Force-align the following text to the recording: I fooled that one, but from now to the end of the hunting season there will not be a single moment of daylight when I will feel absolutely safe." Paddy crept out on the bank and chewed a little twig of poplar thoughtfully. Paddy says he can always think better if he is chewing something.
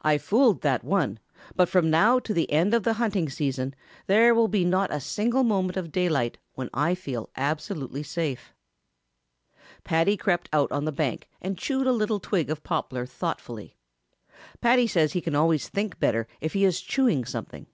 I 0.00 0.16
fooled 0.16 0.62
that 0.62 0.82
one, 0.82 1.18
but 1.54 1.68
from 1.68 1.90
now 1.90 2.18
to 2.20 2.32
the 2.32 2.50
end 2.50 2.72
of 2.72 2.82
the 2.84 2.94
hunting 2.94 3.28
season 3.28 3.74
there 4.06 4.34
will 4.34 4.48
not 4.48 4.88
be 4.88 4.94
a 4.96 5.00
single 5.00 5.44
moment 5.44 5.76
of 5.76 5.92
daylight 5.92 6.38
when 6.54 6.70
I 6.72 6.88
will 6.92 6.96
feel 6.96 7.30
absolutely 7.36 8.02
safe." 8.02 8.54
Paddy 9.84 10.16
crept 10.16 10.48
out 10.50 10.72
on 10.72 10.86
the 10.86 10.92
bank 10.92 11.28
and 11.42 11.58
chewed 11.58 11.86
a 11.86 11.92
little 11.92 12.20
twig 12.20 12.48
of 12.48 12.64
poplar 12.64 13.04
thoughtfully. 13.04 13.76
Paddy 14.62 14.86
says 14.86 15.12
he 15.12 15.20
can 15.20 15.34
always 15.34 15.68
think 15.68 15.98
better 16.00 16.26
if 16.40 16.54
he 16.54 16.64
is 16.64 16.80
chewing 16.80 17.26
something. 17.26 17.66